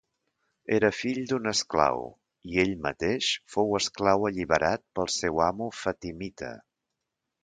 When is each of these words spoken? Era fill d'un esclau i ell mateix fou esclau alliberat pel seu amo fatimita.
Era 0.75 0.87
fill 0.99 1.19
d'un 1.31 1.49
esclau 1.51 1.99
i 2.53 2.57
ell 2.63 2.71
mateix 2.85 3.27
fou 3.55 3.77
esclau 3.81 4.25
alliberat 4.31 4.85
pel 5.01 5.11
seu 5.17 5.43
amo 5.49 5.69
fatimita. 5.83 6.51